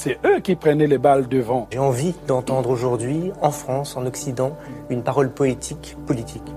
[0.00, 1.68] c'est eux qui prenaient les balles devant.
[1.70, 4.56] J'ai envie d'entendre aujourd'hui, en France, en Occident,
[4.88, 6.54] une parole poétique, politique.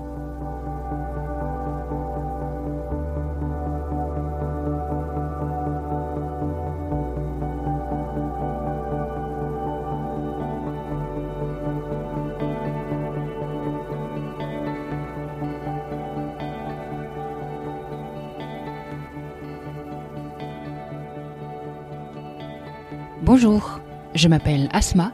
[23.24, 23.80] Bonjour,
[24.14, 25.10] je m'appelle Asma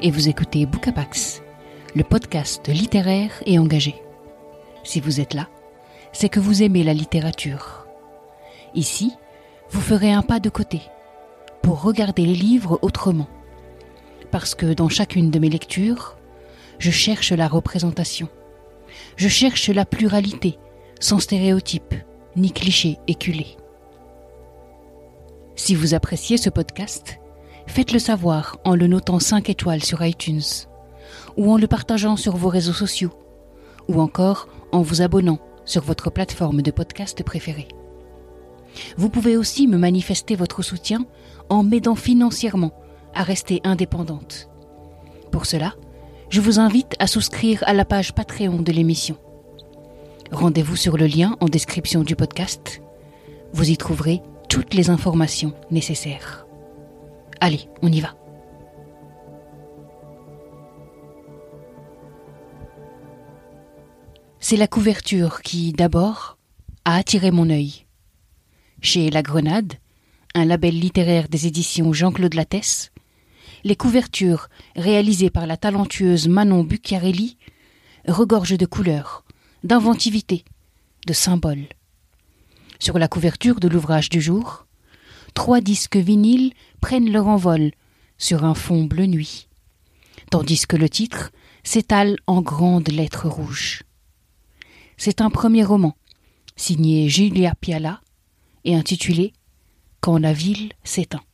[0.00, 1.42] et vous écoutez Bookapax,
[1.94, 3.96] le podcast littéraire et engagé.
[4.82, 5.46] Si vous êtes là,
[6.10, 7.86] c'est que vous aimez la littérature.
[8.74, 9.12] Ici,
[9.68, 10.80] vous ferez un pas de côté
[11.60, 13.28] pour regarder les livres autrement.
[14.30, 16.16] Parce que dans chacune de mes lectures,
[16.78, 18.30] je cherche la représentation.
[19.16, 20.58] Je cherche la pluralité,
[20.98, 21.94] sans stéréotypes,
[22.36, 23.58] ni clichés éculés.
[25.56, 27.19] Si vous appréciez ce podcast,
[27.70, 30.42] faites-le savoir en le notant 5 étoiles sur iTunes,
[31.36, 33.12] ou en le partageant sur vos réseaux sociaux,
[33.88, 37.68] ou encore en vous abonnant sur votre plateforme de podcast préférée.
[38.96, 41.06] Vous pouvez aussi me manifester votre soutien
[41.48, 42.72] en m'aidant financièrement
[43.14, 44.48] à rester indépendante.
[45.30, 45.74] Pour cela,
[46.28, 49.16] je vous invite à souscrire à la page Patreon de l'émission.
[50.32, 52.82] Rendez-vous sur le lien en description du podcast.
[53.52, 56.49] Vous y trouverez toutes les informations nécessaires.
[57.40, 58.14] Allez, on y va.
[64.38, 66.38] C'est la couverture qui, d'abord,
[66.84, 67.86] a attiré mon œil.
[68.82, 69.74] Chez La Grenade,
[70.34, 72.90] un label littéraire des éditions Jean-Claude Lattès,
[73.64, 77.36] les couvertures réalisées par la talentueuse Manon Bucchiarelli
[78.08, 79.24] regorgent de couleurs,
[79.64, 80.44] d'inventivité,
[81.06, 81.68] de symboles.
[82.78, 84.66] Sur la couverture de l'ouvrage du jour,
[85.34, 87.72] trois disques vinyles prennent leur envol
[88.18, 89.48] sur un fond bleu nuit,
[90.30, 91.30] tandis que le titre
[91.62, 93.82] s'étale en grandes lettres rouges.
[94.96, 95.96] C'est un premier roman,
[96.56, 98.00] signé Julia Piala
[98.64, 99.32] et intitulé
[100.00, 101.24] Quand la ville s'éteint.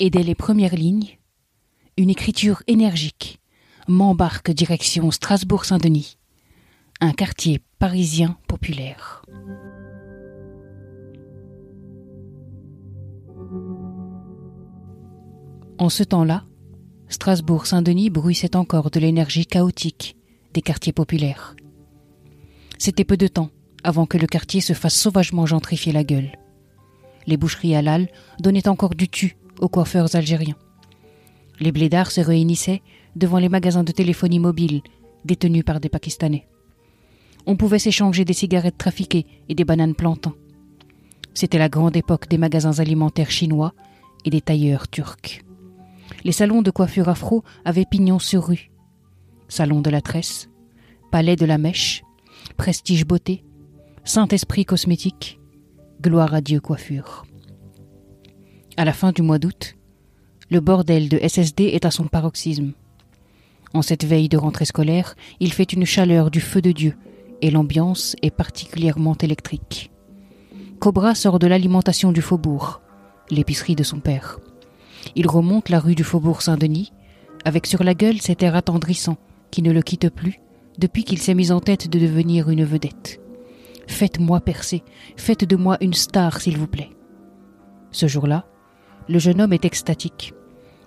[0.00, 1.18] Et dès les premières lignes,
[1.96, 3.40] une écriture énergique
[3.86, 6.16] m'embarque direction Strasbourg-Saint-Denis,
[7.00, 9.22] un quartier parisien populaire.
[15.78, 16.44] En ce temps-là,
[17.08, 20.16] Strasbourg-Saint-Denis bruissait encore de l'énergie chaotique
[20.52, 21.56] des quartiers populaires.
[22.78, 23.50] C'était peu de temps
[23.82, 26.32] avant que le quartier se fasse sauvagement gentrifier la gueule.
[27.26, 28.08] Les boucheries halal
[28.38, 30.56] donnaient encore du tu aux coiffeurs algériens.
[31.60, 32.82] Les blédards se réunissaient
[33.16, 34.80] devant les magasins de téléphonie mobile
[35.24, 36.46] détenus par des Pakistanais.
[37.46, 40.34] On pouvait s'échanger des cigarettes trafiquées et des bananes plantains.
[41.34, 43.74] C'était la grande époque des magasins alimentaires chinois
[44.24, 45.43] et des tailleurs turcs.
[46.24, 48.70] Les salons de coiffure afro avaient pignon sur rue.
[49.48, 50.48] Salon de la tresse,
[51.12, 52.02] palais de la mèche,
[52.56, 53.44] prestige beauté,
[54.04, 55.38] Saint-Esprit cosmétique,
[56.00, 57.26] gloire à Dieu coiffure.
[58.78, 59.76] À la fin du mois d'août,
[60.50, 62.72] le bordel de SSD est à son paroxysme.
[63.74, 66.96] En cette veille de rentrée scolaire, il fait une chaleur du feu de Dieu
[67.42, 69.90] et l'ambiance est particulièrement électrique.
[70.80, 72.80] Cobra sort de l'alimentation du faubourg,
[73.30, 74.38] l'épicerie de son père.
[75.14, 76.92] Il remonte la rue du faubourg Saint-Denis,
[77.44, 79.16] avec sur la gueule cet air attendrissant
[79.50, 80.40] qui ne le quitte plus
[80.78, 83.20] depuis qu'il s'est mis en tête de devenir une vedette.
[83.86, 84.82] Faites-moi percer,
[85.16, 86.90] faites de moi une star, s'il vous plaît.
[87.90, 88.46] Ce jour-là,
[89.08, 90.34] le jeune homme est extatique.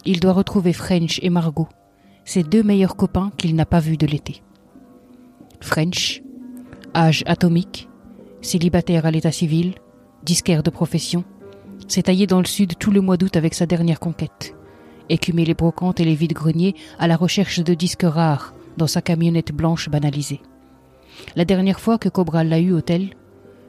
[0.06, 1.70] Il doit retrouver French et Margot,
[2.26, 4.42] ses deux meilleurs copains qu'il n'a pas vus de l'été.
[5.62, 6.22] French,
[6.96, 7.88] âge atomique,
[8.42, 9.76] célibataire à l'état civil,
[10.24, 11.24] disquaire de profession,
[11.88, 14.56] s'est taillé dans le sud tout le mois d'août avec sa dernière conquête.
[15.10, 19.52] Écumé les brocantes et les vides-greniers à la recherche de disques rares dans sa camionnette
[19.52, 20.42] blanche banalisée.
[21.36, 23.10] La dernière fois que Cobra l'a eu au tel,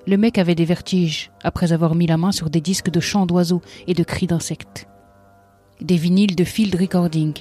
[0.07, 3.27] le mec avait des vertiges après avoir mis la main sur des disques de chants
[3.27, 4.89] d'oiseaux et de cris d'insectes.
[5.81, 7.35] Des vinyles de field recording,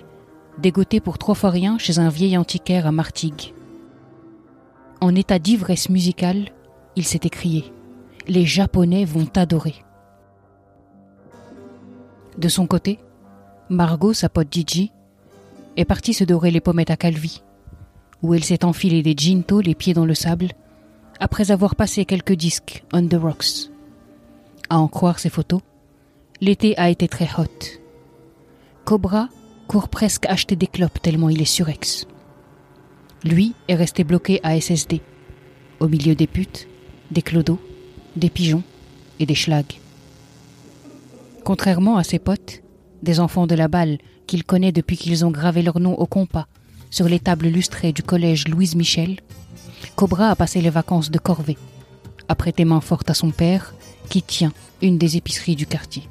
[0.60, 3.54] dégotés pour trois fois rien chez un vieil antiquaire à Martigues.
[5.02, 6.50] En état d'ivresse musicale,
[6.96, 7.72] il s'est écrié
[8.28, 9.76] Les Japonais vont adorer.
[12.38, 13.00] De son côté,
[13.70, 14.92] Margot, sa pote Gigi,
[15.76, 17.42] est partie se dorer les pommettes à Calvi,
[18.22, 20.50] où elle s'est enfilée des ginto les pieds dans le sable,
[21.20, 23.72] après avoir passé quelques disques on the rocks.
[24.70, 25.62] À en croire ses photos,
[26.42, 27.80] l'été a été très hot.
[28.86, 29.30] Cobra
[29.68, 32.06] court presque acheter des clopes tellement il est surex.
[33.24, 35.02] Lui est resté bloqué à SSD,
[35.80, 36.68] au milieu des putes,
[37.12, 37.60] des clodos,
[38.16, 38.64] des pigeons
[39.20, 39.80] et des schlags.
[41.48, 42.62] Contrairement à ses potes,
[43.04, 46.46] des enfants de la balle qu'il connaît depuis qu'ils ont gravé leur nom au compas
[46.90, 49.22] sur les tables lustrées du collège Louise Michel,
[49.96, 51.58] Cobra a passé les vacances de corvée,
[52.28, 53.74] a prêté main forte à son père,
[54.10, 54.52] qui tient
[54.82, 56.10] une des épiceries du quartier.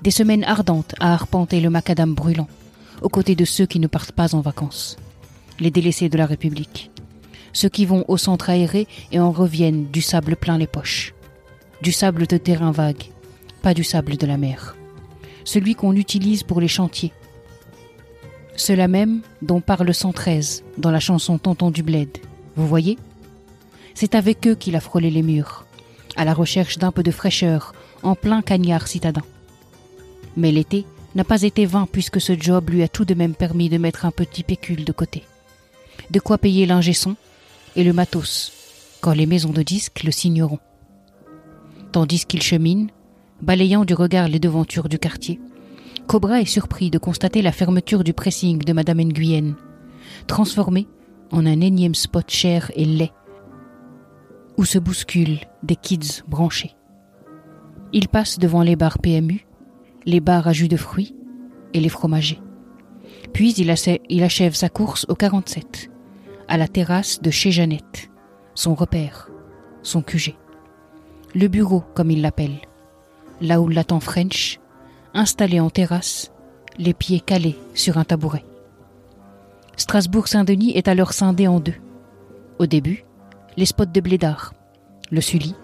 [0.00, 2.48] Des semaines ardentes à arpenter le macadam brûlant,
[3.02, 4.96] aux côtés de ceux qui ne partent pas en vacances,
[5.58, 6.90] les délaissés de la République,
[7.52, 11.12] ceux qui vont au centre aéré et en reviennent du sable plein les poches,
[11.82, 13.04] du sable de terrain vague,
[13.60, 14.76] pas du sable de la mer,
[15.44, 17.12] celui qu'on utilise pour les chantiers.
[18.56, 22.18] Cela même dont parle 113 dans la chanson Tonton du Bled.
[22.56, 22.98] Vous voyez?
[23.94, 25.64] C'est avec eux qu'il a frôlé les murs,
[26.16, 29.22] à la recherche d'un peu de fraîcheur, en plein cagnard citadin.
[30.36, 30.84] Mais l'été
[31.14, 34.04] n'a pas été vain puisque ce job lui a tout de même permis de mettre
[34.04, 35.24] un petit pécule de côté.
[36.10, 37.16] De quoi payer l'ingé son
[37.76, 38.52] et le matos,
[39.00, 40.58] quand les maisons de disques le signeront.
[41.92, 42.90] Tandis qu'il chemine,
[43.42, 45.40] balayant du regard les devantures du quartier,
[46.06, 49.54] Cobra est surpris de constater la fermeture du pressing de Madame Nguyen,
[50.26, 50.88] transformé
[51.30, 53.12] en un énième spot cher et laid,
[54.56, 56.74] où se bousculent des kids branchés.
[57.92, 59.46] Il passe devant les bars PMU,
[60.04, 61.14] les bars à jus de fruits
[61.74, 62.40] et les fromagers.
[63.32, 63.72] Puis il,
[64.08, 65.90] il achève sa course au 47,
[66.48, 68.10] à la terrasse de chez Jeannette,
[68.54, 69.30] son repère,
[69.82, 70.34] son QG.
[71.34, 72.58] Le bureau, comme il l'appelle,
[73.40, 74.60] là où l'attend French,
[75.14, 76.32] installé en terrasse,
[76.78, 78.44] les pieds calés sur un tabouret.
[79.76, 81.74] Strasbourg-Saint-Denis est alors scindé en deux.
[82.58, 83.04] Au début,
[83.56, 84.52] les spots de blédard,
[85.10, 85.54] le Sully,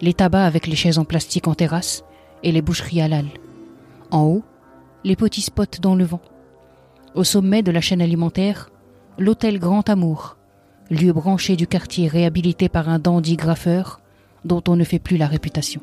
[0.00, 2.04] les tabacs avec les chaises en plastique en terrasse
[2.42, 3.26] et les boucheries halal.
[4.10, 4.44] En haut,
[5.04, 6.20] les petits spots dans le vent.
[7.14, 8.70] Au sommet de la chaîne alimentaire,
[9.18, 10.36] l'hôtel Grand Amour,
[10.90, 14.00] lieu branché du quartier réhabilité par un dandy graffeur
[14.44, 15.80] dont on ne fait plus la réputation.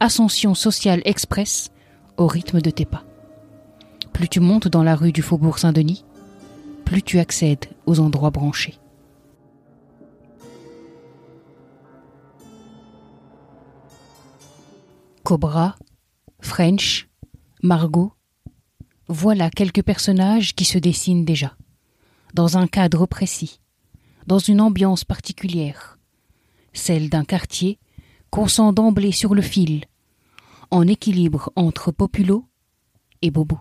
[0.00, 1.70] Ascension sociale express
[2.16, 3.04] au rythme de tes pas.
[4.12, 6.04] Plus tu montes dans la rue du Faubourg Saint-Denis,
[6.84, 8.78] plus tu accèdes aux endroits branchés.
[15.22, 15.76] Cobra,
[16.40, 17.08] French,
[17.62, 18.12] Margot,
[19.08, 21.56] voilà quelques personnages qui se dessinent déjà,
[22.34, 23.60] dans un cadre précis,
[24.26, 25.98] dans une ambiance particulière,
[26.74, 27.78] celle d'un quartier
[28.34, 29.84] qu'on sent d'emblée sur le fil,
[30.72, 32.44] en équilibre entre populo
[33.22, 33.60] et bobo.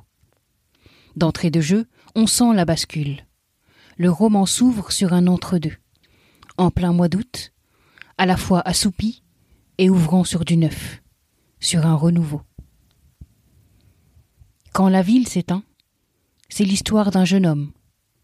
[1.16, 1.86] D'entrée de jeu,
[2.16, 3.24] on sent la bascule.
[3.98, 5.76] Le roman s'ouvre sur un entre-deux,
[6.58, 7.54] en plein mois d'août,
[8.18, 9.22] à la fois assoupi
[9.78, 11.04] et ouvrant sur du neuf,
[11.60, 12.42] sur un renouveau.
[14.74, 15.64] Quand la ville s'éteint,
[16.50, 17.74] c'est l'histoire d'un jeune homme,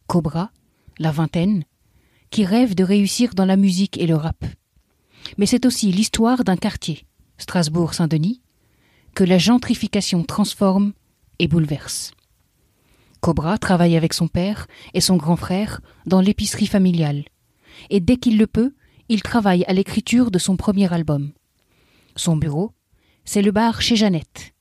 [0.07, 0.50] Cobra,
[0.98, 1.63] la vingtaine,
[2.31, 4.44] qui rêve de réussir dans la musique et le rap.
[5.37, 7.05] Mais c'est aussi l'histoire d'un quartier,
[7.37, 8.41] Strasbourg-Saint-Denis,
[9.15, 10.93] que la gentrification transforme
[11.39, 12.12] et bouleverse.
[13.21, 17.25] Cobra travaille avec son père et son grand frère dans l'épicerie familiale,
[17.89, 18.74] et dès qu'il le peut,
[19.09, 21.31] il travaille à l'écriture de son premier album.
[22.15, 22.71] Son bureau,
[23.25, 24.53] c'est le bar chez Jeannette,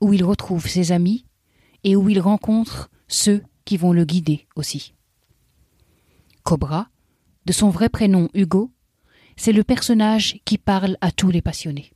[0.00, 1.26] où il retrouve ses amis
[1.84, 4.94] et où il rencontre ceux qui vont le guider aussi.
[6.42, 6.88] Cobra,
[7.44, 8.70] de son vrai prénom Hugo,
[9.36, 11.92] c'est le personnage qui parle à tous les passionnés.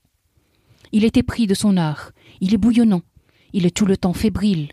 [0.92, 3.02] Il est épris de son art, il est bouillonnant,
[3.52, 4.72] il est tout le temps fébrile,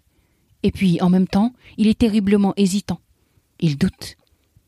[0.64, 3.00] et puis en même temps, il est terriblement hésitant.
[3.60, 4.18] Il doute,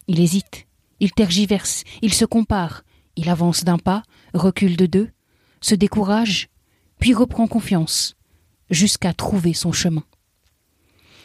[0.07, 0.67] il hésite,
[0.99, 2.83] il tergiverse, il se compare,
[3.15, 4.03] il avance d'un pas,
[4.33, 5.09] recule de deux,
[5.61, 6.49] se décourage,
[6.99, 8.15] puis reprend confiance,
[8.69, 10.03] jusqu'à trouver son chemin.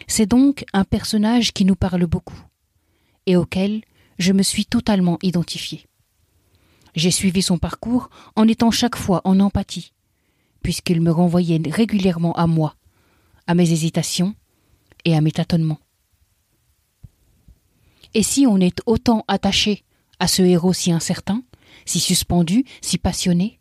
[0.07, 2.41] C'est donc un personnage qui nous parle beaucoup,
[3.27, 3.83] et auquel
[4.19, 5.87] je me suis totalement identifié.
[6.95, 9.93] J'ai suivi son parcours en étant chaque fois en empathie,
[10.63, 12.77] puisqu'il me renvoyait régulièrement à moi,
[13.47, 14.35] à mes hésitations
[15.05, 15.81] et à mes tâtonnements.
[18.15, 19.85] Et si on est autant attaché
[20.21, 21.43] à ce héros si incertain,
[21.85, 23.59] si suspendu, si passionné,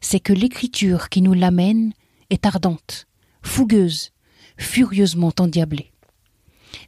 [0.00, 1.92] c'est que l'écriture qui nous l'amène
[2.30, 3.06] est ardente,
[3.42, 4.12] fougueuse,
[4.56, 5.92] furieusement endiablée.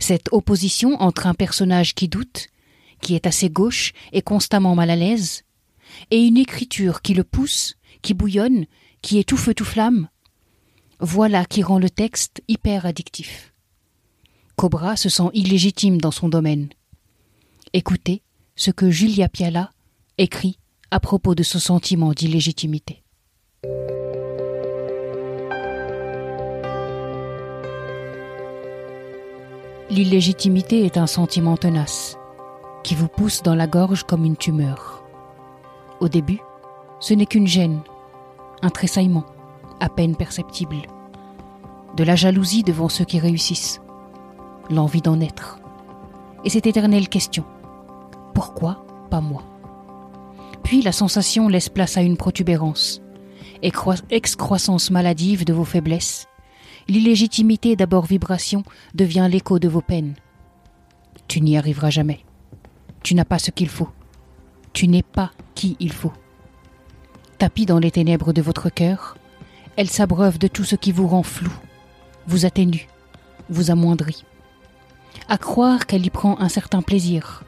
[0.00, 2.48] Cette opposition entre un personnage qui doute,
[3.00, 5.44] qui est assez gauche et constamment mal à l'aise,
[6.10, 8.66] et une écriture qui le pousse, qui bouillonne,
[9.02, 10.08] qui est tout feu tout flamme,
[11.00, 13.52] voilà qui rend le texte hyper addictif.
[14.56, 16.68] Cobra se sent illégitime dans son domaine.
[17.72, 18.22] Écoutez
[18.56, 19.72] ce que Julia Piala
[20.18, 20.58] écrit
[20.90, 23.04] à propos de ce sentiment d'illégitimité.
[29.90, 32.16] L'illégitimité est un sentiment tenace
[32.84, 34.97] qui vous pousse dans la gorge comme une tumeur.
[36.00, 36.40] Au début,
[37.00, 37.80] ce n'est qu'une gêne,
[38.62, 39.26] un tressaillement,
[39.80, 40.76] à peine perceptible,
[41.96, 43.80] de la jalousie devant ceux qui réussissent,
[44.70, 45.58] l'envie d'en être,
[46.44, 47.44] et cette éternelle question
[48.38, 49.42] pourquoi pas moi?
[50.62, 53.02] Puis la sensation laisse place à une protubérance,
[53.62, 56.28] excroissance maladive de vos faiblesses.
[56.86, 58.62] L'illégitimité, d'abord vibration,
[58.94, 60.14] devient l'écho de vos peines.
[61.26, 62.20] Tu n'y arriveras jamais.
[63.02, 63.88] Tu n'as pas ce qu'il faut.
[64.72, 66.12] Tu n'es pas qui il faut.
[67.38, 69.16] Tapis dans les ténèbres de votre cœur,
[69.76, 71.52] elle s'abreuve de tout ce qui vous rend flou,
[72.26, 72.88] vous atténue,
[73.48, 74.24] vous amoindrit.
[75.28, 77.44] À croire qu'elle y prend un certain plaisir.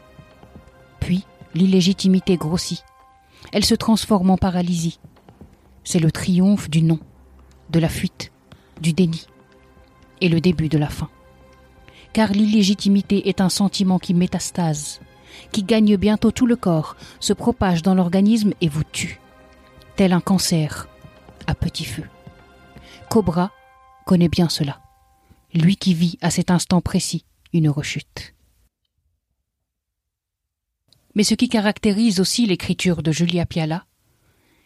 [1.00, 1.24] Puis,
[1.54, 2.84] l'illégitimité grossit.
[3.52, 5.00] Elle se transforme en paralysie.
[5.82, 7.00] C'est le triomphe du non,
[7.70, 8.32] de la fuite,
[8.80, 9.26] du déni,
[10.20, 11.08] et le début de la fin.
[12.12, 15.00] Car l'illégitimité est un sentiment qui métastase,
[15.52, 19.20] qui gagne bientôt tout le corps, se propage dans l'organisme et vous tue
[20.00, 20.88] tel un cancer
[21.46, 22.04] à petit feu.
[23.10, 23.52] Cobra
[24.06, 24.80] connaît bien cela,
[25.52, 28.34] lui qui vit à cet instant précis une rechute.
[31.14, 33.84] Mais ce qui caractérise aussi l'écriture de Julia Piala,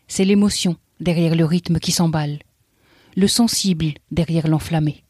[0.07, 2.39] c'est l'émotion derrière le rythme qui s'emballe,
[3.17, 5.05] le sensible derrière l'enflammé.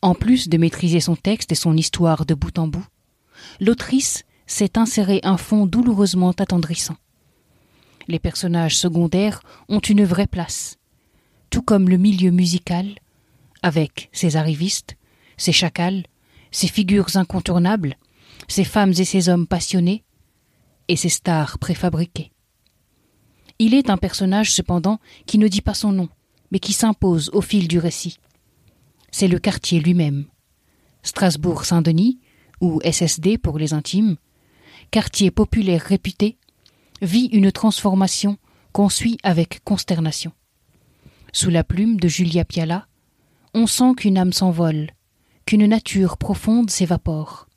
[0.00, 2.86] En plus de maîtriser son texte et son histoire de bout en bout,
[3.60, 6.96] l'autrice s'est inséré un fond douloureusement attendrissant
[8.08, 10.76] les personnages secondaires ont une vraie place,
[11.50, 12.98] tout comme le milieu musical,
[13.62, 14.96] avec ses arrivistes,
[15.36, 16.04] ses chacals,
[16.50, 17.96] ses figures incontournables,
[18.48, 20.04] ses femmes et ses hommes passionnés,
[20.88, 22.30] et ses stars préfabriquées.
[23.58, 26.08] Il est un personnage cependant qui ne dit pas son nom,
[26.52, 28.18] mais qui s'impose au fil du récit.
[29.10, 30.26] C'est le quartier lui-même.
[31.02, 32.20] Strasbourg-Saint-Denis,
[32.60, 34.16] ou SSD pour les intimes,
[34.90, 36.38] quartier populaire réputé,
[37.02, 38.38] vit une transformation
[38.72, 40.32] qu'on suit avec consternation.
[41.32, 42.86] Sous la plume de Julia Piala,
[43.54, 44.90] on sent qu'une âme s'envole,
[45.44, 47.48] qu'une nature profonde s'évapore,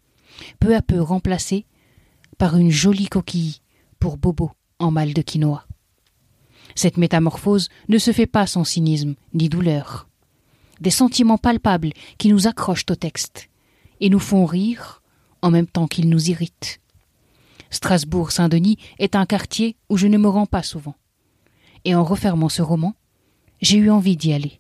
[0.60, 1.66] peu à peu remplacée
[2.38, 3.62] par une jolie coquille
[4.00, 5.66] pour Bobo en mal de quinoa.
[6.76, 10.08] Cette métamorphose ne se fait pas sans cynisme ni douleur.
[10.80, 13.50] Des sentiments palpables qui nous accrochent au texte
[14.00, 15.02] et nous font rire
[15.42, 16.80] en même temps qu'ils nous irritent.
[17.70, 20.96] Strasbourg-Saint-Denis est un quartier où je ne me rends pas souvent.
[21.86, 22.96] Et en refermant ce roman,
[23.62, 24.60] j'ai eu envie d'y aller,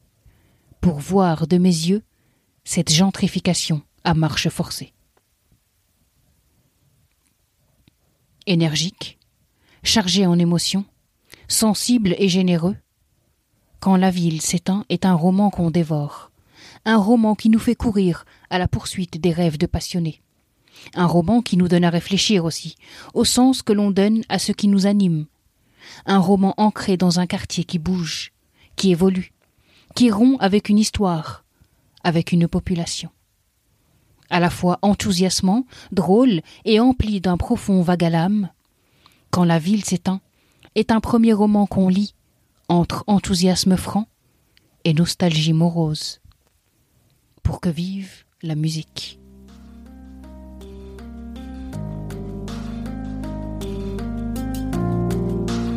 [0.81, 2.03] pour voir de mes yeux
[2.63, 4.93] cette gentrification à marche forcée.
[8.45, 9.19] Énergique,
[9.83, 10.85] chargé en émotions,
[11.47, 12.77] sensible et généreux,
[13.79, 16.31] Quand la ville s'éteint est un roman qu'on dévore,
[16.83, 20.21] un roman qui nous fait courir à la poursuite des rêves de passionnés
[20.95, 22.75] un roman qui nous donne à réfléchir aussi,
[23.13, 25.25] au sens que l'on donne à ce qui nous anime.
[26.05, 28.31] Un roman ancré dans un quartier qui bouge,
[28.75, 29.33] qui évolue,
[29.95, 31.43] qui rompt avec une histoire,
[32.03, 33.09] avec une population.
[34.29, 38.49] À la fois enthousiasmant, drôle et empli d'un profond vague à l'âme,
[39.31, 40.21] Quand la ville s'éteint
[40.73, 42.15] est un premier roman qu'on lit
[42.67, 44.07] entre enthousiasme franc
[44.85, 46.19] et nostalgie morose.
[47.43, 49.19] Pour que vive la musique.